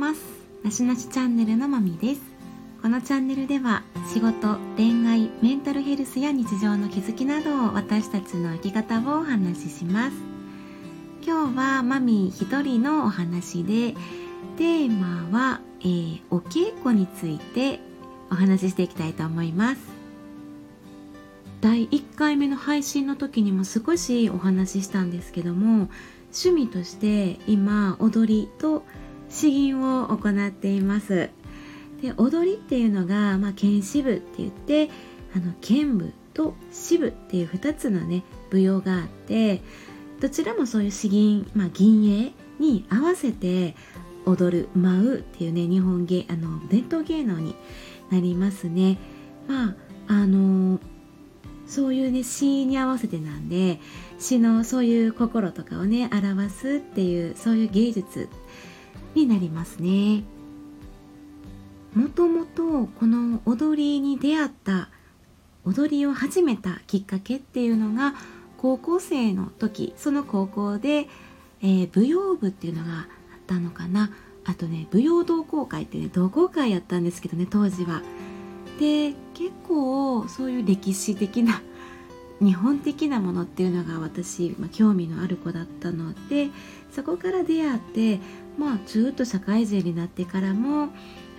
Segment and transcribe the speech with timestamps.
[0.00, 0.20] ます。
[0.64, 2.22] なしなしチャンネルのまみです。
[2.80, 3.82] このチャンネルでは
[4.14, 10.16] 仕事恋愛メンタルヘルスや日常の気づきなどを私たちの生き方をお話しします。
[11.22, 13.92] 今日はマミ一人のお話で
[14.56, 17.78] テーマは、えー、お稽古について
[18.30, 19.80] お話ししていきたいと思います。
[21.60, 25.90] 第1回目の配信の時にも少しお話ししたんですけども
[26.32, 28.82] 趣味として今踊りと
[29.30, 31.30] 詩吟を行っています。
[32.02, 34.90] で踊りっていうのが、まあ、剣士部って言って
[35.34, 39.62] あの剣部と詩部っていう2つのね舞踊があって
[40.20, 43.74] どちらもそういう詩吟、まあ、銀影に合わせて
[44.26, 47.54] 踊る舞うっていうね日本芸あの伝統芸能に
[48.10, 48.98] なりますね。
[49.46, 49.74] まあ
[50.08, 50.80] あの
[51.66, 53.78] そういうね詩に合わせてなんで
[54.18, 58.28] 詩のそういう心とかをね表すっていうそういう芸術
[59.14, 60.22] になりますね。
[61.94, 64.90] もともとこの踊りに出会った
[65.64, 68.14] 踊りを始めたきっかけっていうのが
[68.58, 69.94] 高校生の時。
[69.96, 71.08] その高校で、
[71.62, 73.06] えー、舞踊部っていうのがあっ
[73.46, 74.10] たのかな。
[74.44, 78.02] あとね舞踊同好会ってね同好会やったんですけどね当時は。
[78.78, 81.60] で結構そういう歴史的な
[82.40, 86.48] 日本的なものっていうのが私、まあ、興味のある子だったので
[86.90, 88.18] そこから出会って
[88.58, 90.88] まあずっと社会人になってからも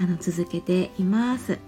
[0.00, 1.58] あの続けています。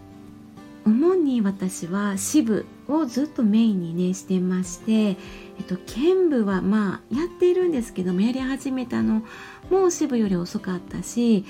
[0.84, 5.14] 主に私は支部をずっとメインにねしてまして、え
[5.60, 9.22] っと、剣部はまあやっているんですけどもやり始めたの
[9.70, 11.44] も支部より遅かったし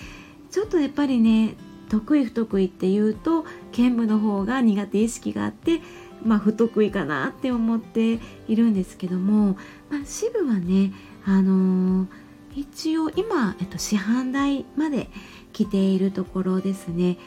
[0.51, 1.55] ちょっとやっぱりね
[1.89, 5.81] 得意不得意っていうと剣部の方が苦手意識があって
[6.25, 9.57] まあ、不得意かなって思っているんですけども、
[9.91, 10.93] まあ、支部はね、
[11.25, 12.09] あのー、
[12.55, 15.09] 一応今、えっと、市販台まで
[15.53, 17.19] 来ているところですね。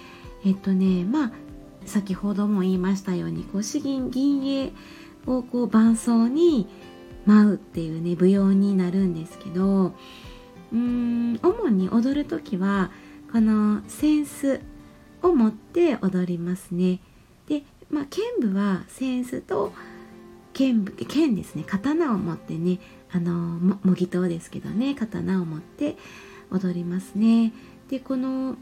[0.46, 1.32] えっとねまあ
[1.86, 4.74] 先ほども言いましたようにこう詩吟銀影
[5.26, 6.68] をこう伴奏に
[7.26, 12.92] 舞うっていうね舞踊になるんですけどうーん主に踊る時は
[13.32, 14.60] この扇子
[15.22, 17.00] を持って踊りますね。
[17.48, 19.72] でまあ、剣舞は扇子と
[20.54, 22.80] 剣剣ですね刀を持ってね
[23.16, 25.96] あのも模擬刀ですけどね刀を持って
[26.52, 27.54] 踊りますね。
[27.90, 28.56] でこの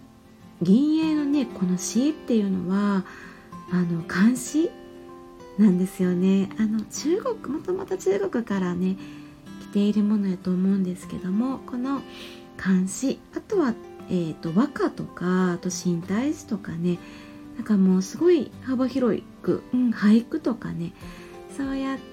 [0.62, 3.04] 銀影のねこの詩っていうのは
[3.72, 4.70] あの漢詩
[5.58, 6.50] なんですよね。
[6.60, 8.96] あの中国もともと中国からね
[9.72, 12.02] 来ているものやと思うんですけどもこの
[12.56, 13.74] 漢詩あとは、
[14.10, 17.00] えーと和歌とかあと新体詩とかね
[17.56, 20.94] なんかもうすごい幅広く、うん、俳句とかね
[21.58, 22.13] そうやって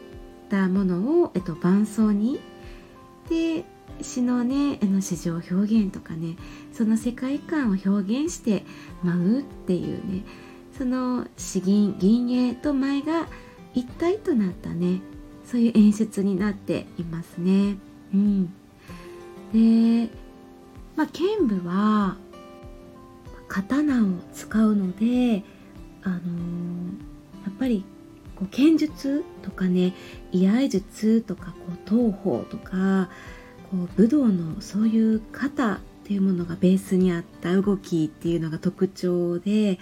[0.51, 2.41] たものを、えっと、伴奏に
[3.29, 3.65] で
[4.03, 6.37] 詩のねあの詩情表現とかね
[6.73, 8.65] その世界観を表現して
[9.03, 10.25] 舞うっていうね
[10.77, 13.27] その詩吟銀影と舞が
[13.75, 15.01] 一体となったね
[15.45, 17.77] そういう演出になっていますね。
[18.15, 18.47] うん、
[19.53, 20.13] で、
[20.97, 22.17] まあ、剣舞は
[23.49, 25.43] 刀を使うので
[26.03, 26.21] あのー、
[27.45, 27.85] やっぱり
[28.41, 29.93] こう剣術とかね
[30.33, 33.11] 居合術とかこう東方とか
[33.71, 39.79] こう武道のそういう型っていうものがベースにあった動きっていうのが特徴で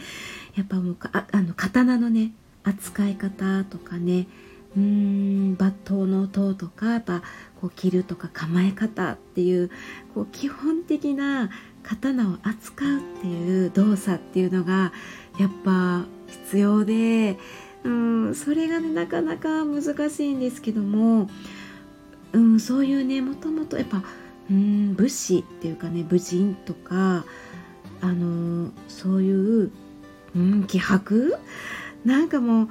[0.57, 2.33] やっぱもうああの刀のね
[2.65, 4.27] 扱い方とかね
[4.77, 7.23] うーん抜刀の塔とかやっぱ
[7.61, 9.71] こう切るとか構え方っていう
[10.15, 11.49] こう基本的な
[11.83, 14.93] 刀を扱うっていう動作っていうのが
[15.39, 17.39] やっぱ必要で、
[17.85, 21.29] うん、それがねなかなか難しいんですけども、
[22.33, 24.03] うん、そういうねもともとやっぱ、
[24.51, 27.25] うん、武士っていうかね武人とか
[28.01, 29.71] あのそういう、
[30.37, 31.37] うん、気迫？
[32.05, 32.69] なんかも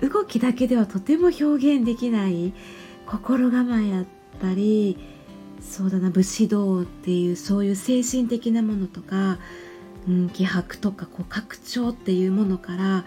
[0.00, 2.52] う動きだけではとても表現できない
[3.06, 4.04] 心構えやっ
[4.40, 4.98] たり
[5.60, 9.38] そうだな武士道っていうそういう精神的なものとか、
[10.08, 13.04] うん、気迫とかこう拡張っていうものから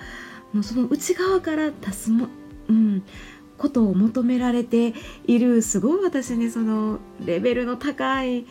[0.53, 2.27] もうその内側から出すも、
[2.68, 3.03] うん、
[3.57, 4.94] ことを求められて
[5.25, 8.45] いるすごい私ねそのレベルの高い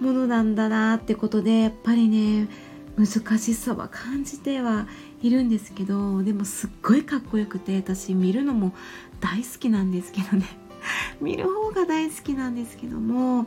[0.00, 2.48] ものなんだなってことでやっぱりね
[2.96, 4.86] 難しさは感じては
[5.22, 8.74] いるんですけどでもすっごいかっこよくて私見るのも
[9.20, 10.46] 大好きなんですけどね。
[11.20, 13.46] 見る方が大好きなんですけども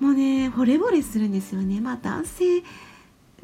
[0.00, 1.80] もうね惚れ惚れするんですよね。
[1.80, 2.62] まあ男性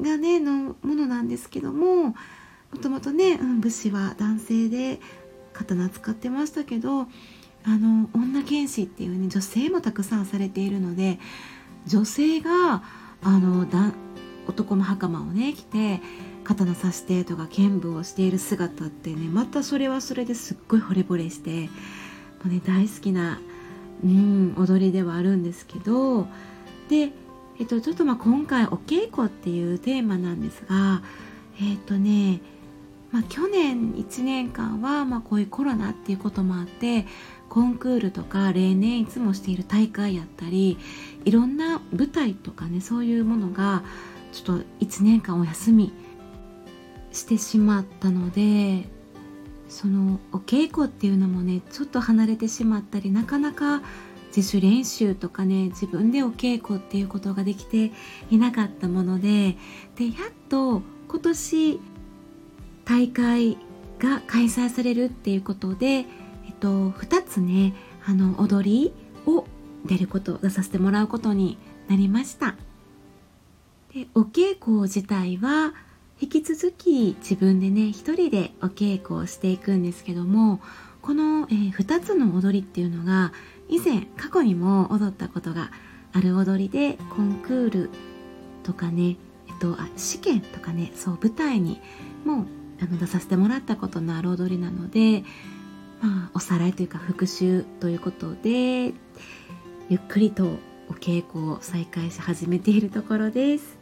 [0.01, 2.15] がねのものなんですけども
[2.71, 4.99] もともとね、うん、武士は男性で
[5.53, 7.05] 刀使ってましたけどあ
[7.65, 11.19] の女剣士っていうね女性もたくさんされているので
[11.85, 12.83] 女性が
[13.21, 13.93] あのだ
[14.47, 16.01] 男の袴をね着て
[16.43, 21.69] 刀刺してとか剣舞をしている姿ってねまたそれはそれですっごい惚れ惚れしても
[22.45, 23.39] う、ね、大好きな、
[24.03, 26.23] うん、踊りではあるんですけど
[26.89, 27.11] で、
[27.59, 31.03] えっと、ちょっとまあ今回お稽古っていうテーマなんですが
[31.61, 32.41] えっとね
[33.11, 37.05] まあ、去年1年間は、まあ、こういうコロナっていうこともあって
[37.49, 40.77] コンクールとか例年いつもしている大会やったり
[41.25, 43.83] いろんな舞台とかねそういうものが
[44.31, 45.91] ちょっと1年間お休み
[47.11, 48.87] してしまったので
[49.67, 53.81] そのお稽古っていうのもねちょっと離れてしまったりなかなか
[54.35, 57.91] 自主練習とかね自分でお稽古っていうことができて
[58.29, 59.57] いなかったもので
[59.95, 61.79] でやっと今年
[62.89, 63.55] 大会
[63.99, 66.05] が開催されるっていうことで、えっ
[66.59, 68.93] と、2つねあの踊り
[69.27, 69.45] を
[69.85, 72.55] 出ること出させてもらうことになりました。
[73.93, 75.75] でお稽古自体は
[76.19, 80.59] 引き続き自分でね一人でお稽古をしていくんですけども
[81.03, 83.33] この、えー、2つの踊りっていうのが
[83.67, 85.71] 以前過去にも踊ったことが
[86.11, 87.89] ある踊りでコンクール
[88.63, 91.79] とかね、えっと、あ試験とかねそう舞台に
[92.25, 95.23] もうあの出させてもらったことのある踊りなので、
[96.01, 98.93] まあ、おさらいというか復習ということで
[99.89, 100.57] ゆっくりと
[100.89, 103.77] お稽古を再開し始めているところです。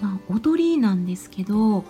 [0.00, 1.84] まあ、踊りなんですけど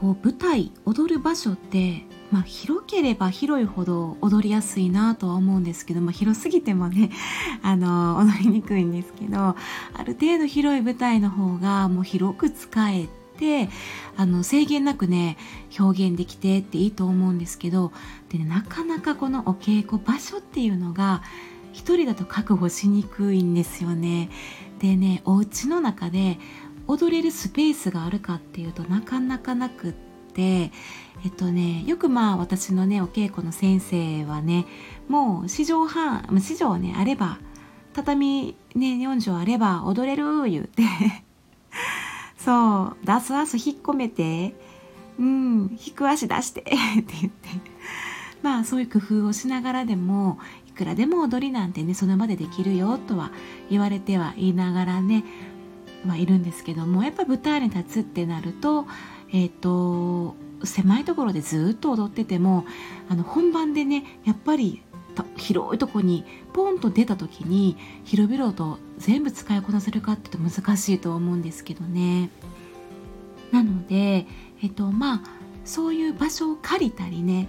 [0.00, 7.10] こう舞台踊る場所って、まあ、広ければ広いほど踊りやすいなとは思うんですけど、まあ、広すぎてもね
[7.62, 9.56] あの踊りにくいんですけどあ
[10.04, 13.68] る程度広い舞台の方がもう広く使えて
[14.16, 15.36] あの制限なくね
[15.78, 17.92] 表現できてっていいと思うんですけど
[18.30, 21.22] で、ね、なかなかこのお稽古場所っていうのが
[21.72, 24.30] 一人だと確保しにくいんですよね。
[24.78, 26.38] でねお家の中で
[26.86, 29.92] 踊れるスペースがあるかっていうとなかなかなくっ
[30.32, 30.70] て
[31.24, 34.66] えっとねよくまあ私のねお稽古の先生はね
[35.08, 37.38] もう四畳半四畳ねあれば
[37.92, 40.82] 畳ね4畳あれば踊れる言うて
[42.46, 43.06] そう。
[43.06, 44.54] 出す足引っ込めて。
[45.18, 45.78] うん。
[45.84, 46.60] 引く足出して。
[46.62, 47.48] って言って。
[48.40, 50.38] まあそういう工夫をしながらでも
[50.68, 53.32] いくらでも踊りなんてねその場でできるよとは
[53.68, 55.24] 言われては言いながらね
[56.04, 58.86] まあ、いるんですけどもやっぱ舞台に立つってなると,、
[59.32, 62.64] えーと、狭いところでずっと踊ってても
[63.08, 64.82] あの本番でねやっぱり
[65.36, 72.30] 広いとこにポンと出た時に広々と全部使いこなせるかって言うと難しいと思うんですけどね。
[73.52, 74.26] なので、
[74.62, 75.22] えっとまあ、
[75.64, 77.48] そういう場所を借りたりね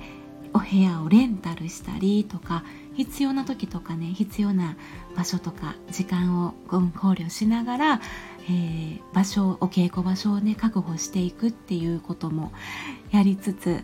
[0.53, 2.63] お部屋をレンタルしたりとか
[2.95, 4.75] 必要な時とかね必要な
[5.15, 8.01] 場所とか時間を考慮しながら、
[8.45, 12.51] えー、場所お稽古場所をね確保していくっていうことも
[13.11, 13.83] やりつつ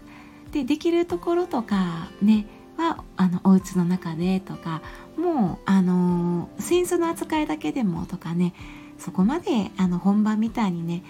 [0.51, 4.81] でできるところとかねはあのお家の中でとか
[5.17, 8.53] もうあの扇子の扱いだけでもとかね
[8.97, 11.03] そこまであの本番みたいにね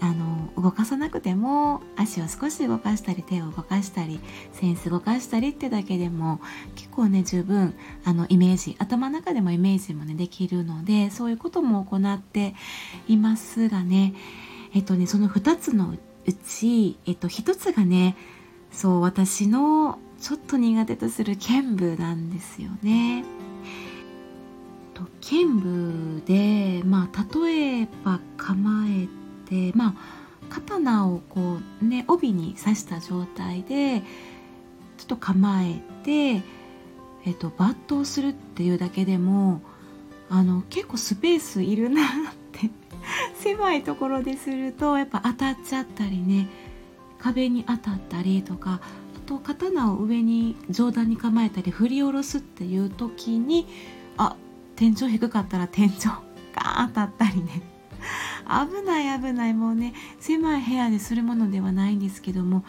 [0.00, 4.20] あの動かさなくても足を少し動かしたり手を動かしたり
[4.52, 6.40] センス動かしたりってだけでも
[6.76, 12.54] 結構ね十分あのイメージ頭の中でもイメージもねできるのでそういうことも行って
[13.08, 14.14] いますがね
[14.74, 15.90] えっとねその2つの
[16.26, 18.16] うち、えっと、1つがね
[18.70, 23.24] そう私のちょっと苦手とする剣舞なんですよね。
[24.94, 29.08] と剣舞でまあ例えば構え
[29.48, 29.94] てまあ
[30.48, 34.02] 刀をこうね帯に刺した状態で
[34.96, 36.42] ちょっと構えて、
[37.24, 39.62] えっと、抜刀するっていうだけでも
[40.28, 42.06] あの結構スペースいるなっ
[42.52, 42.70] て
[43.38, 46.48] 狭いところでするとやっぱ当たっちゃったりね
[47.18, 48.80] 壁に当たったりとか
[49.28, 53.66] と刀を上に上段に構えたり振り下ろすっていう時に
[54.16, 54.34] あ
[54.74, 55.90] 天井低かったら天井
[56.54, 57.62] ガーン当たったりね。
[58.48, 62.64] 危ない危ないもうね狭い部屋でするものではないんですけども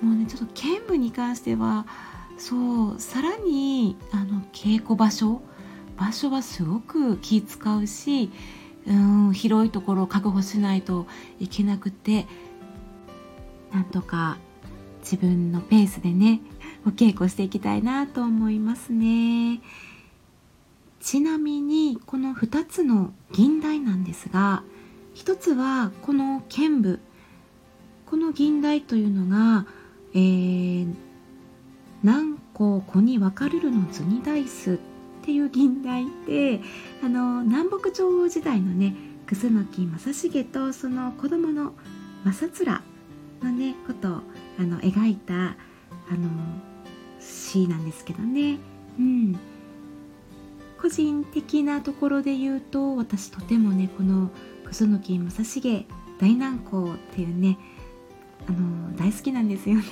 [0.00, 1.86] もうねちょっと剣舞に関しては
[2.38, 5.42] そうさらにあの稽古場所
[5.98, 8.30] 場所はすごく気使うし
[8.86, 11.06] うん広いところを確保しないと
[11.38, 12.26] いけなくて
[13.72, 14.38] なんとか
[15.00, 16.40] 自分のペースでね
[16.86, 19.60] お稽古していきたいなと思いますね。
[21.00, 24.62] ちなみにこの2つの銀台なんですが
[25.14, 27.00] 一つはこの剣舞
[28.06, 29.66] この銀台というのが、
[30.12, 30.94] えー、
[32.02, 34.78] 南高子に分かるるの図にダイスっ
[35.22, 36.60] ていう銀代って
[37.02, 38.94] あの南北朝時代のね
[39.26, 41.72] 楠木正成とその子供の
[42.24, 42.80] 正面
[43.42, 44.20] のねことを
[44.60, 45.56] あの描いたあ
[46.10, 46.28] の
[47.18, 48.58] 詩なんですけどね。
[48.98, 49.38] うん。
[50.80, 54.30] 個人的なところで言うと私とてもねこの
[54.64, 55.86] 楠木正成
[56.18, 57.58] 大南光っていうね
[58.48, 59.84] あの大好きなんですよね。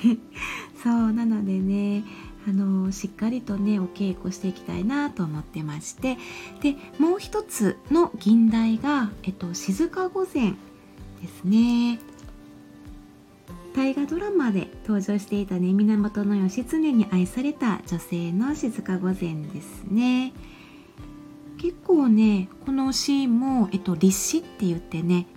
[0.83, 2.05] そうなのでね
[2.47, 6.19] あのしっかりとねお稽古していきたいなと思ってまして。
[6.61, 10.53] でもう一つの銀代が、えっと、静御前
[11.23, 11.99] ですね。
[13.79, 20.33] 大河ドラマで登場していたね源義経に愛された女性の静御前ですね。
[21.59, 25.29] 結構ねこのシーンも、えっと、立志って言ってね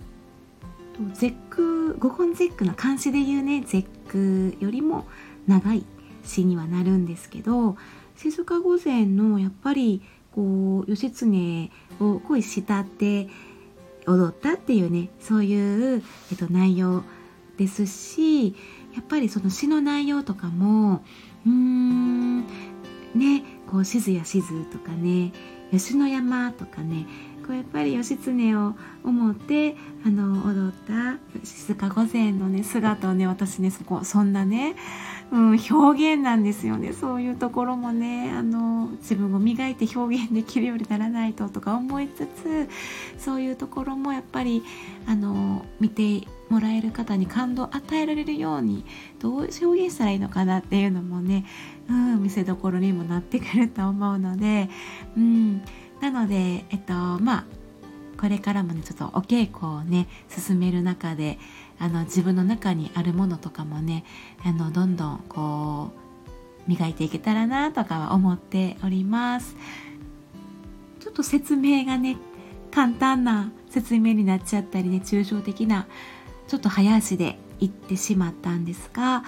[1.12, 5.06] 絶句五言絶句の漢詩で言うね絶句よりも
[5.46, 5.84] 長い
[6.24, 7.76] 詩にはなるんですけど
[8.16, 10.02] 静御前のやっぱり
[10.34, 11.70] こう義経
[12.00, 13.28] を恋したって
[14.08, 17.04] 踊ったっていうねそういう、えっと、内容
[17.62, 18.48] ですし
[18.94, 21.02] やっぱりその詩の内容とかも
[21.46, 22.40] うーん
[23.14, 25.32] ねこう静や静とかね
[25.70, 27.06] 吉野山とかね
[27.46, 34.74] こうやっぱり義経を思ってあの踊った静御前のね姿をね私ねそこそんなね、
[35.32, 36.92] うん、表現なんですよね。
[36.92, 42.68] そういうところもねあの自分を磨いて表現できるようにならないととか思いつつ
[43.18, 44.62] そういうところもやっぱり
[45.06, 48.84] あの見てもらえる方に感動を与えられるように
[49.20, 51.46] どう表現したらいいのかなっていうのもね、
[51.88, 54.68] うん、見せどころにもなってくると思うので、
[55.16, 55.62] うん、
[56.02, 57.44] なので、えっと、まあ
[58.20, 61.38] これからもねちょっとお稽古をね進める中で
[61.78, 64.04] あの自分の中にあるものとかもね
[64.44, 65.92] あのどんどんこ
[66.66, 69.56] う磨いていけたらなとかは思っております。
[70.98, 72.16] ちょっと説明がね
[72.72, 75.86] 簡単な説明になっちゃったりね抽象的な
[76.48, 79.22] ちょっと早足で言ってしまったんですが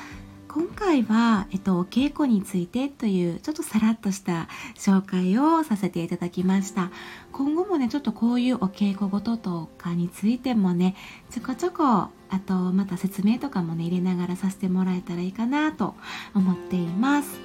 [0.54, 4.46] 今回は、えっと、お稽古についてというちょっとさらっとした
[4.76, 6.92] 紹介をさせていただきました。
[7.32, 10.94] 今後もねちょっとこういうお稽古事とかについてもね
[11.32, 12.12] ちょこちょこあ
[12.46, 15.96] とまた説明とかもね入れながらさせてもらえたらいいかなと
[16.37, 17.40] 思っています。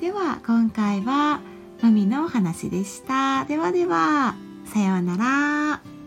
[0.00, 1.38] では今回は
[1.84, 3.44] のみのお話でした。
[3.44, 5.99] ではではさようなら。